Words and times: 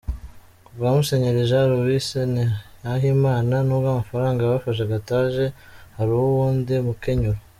Kubwa 0.65 0.87
Musenyeri 0.95 1.49
Jean 1.49 1.67
Louis 1.71 2.07
Nahimana, 2.83 3.55
nubwo 3.65 3.87
amafaranga 3.89 4.39
y'ababafasha 4.41 4.83
ataje, 5.01 5.45
hariwo 5.97 6.23
uwundi 6.33 6.73
mukenyuro. 6.87 7.39